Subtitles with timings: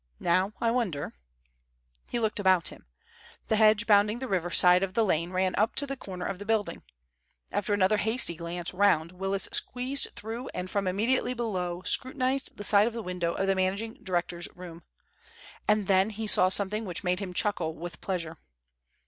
[0.19, 1.13] Now I wonder—"
[2.09, 2.87] He looked about him.
[3.49, 6.39] The hedge bounding the river side of the lane ran up to the corner of
[6.39, 6.81] the building.
[7.51, 12.91] After another hasty glance round Willis squeezed through and from immediately below scrutinized the side
[12.95, 14.81] window of the managing director's room.
[15.67, 18.37] And then he saw something which made him chuckle with pleasure.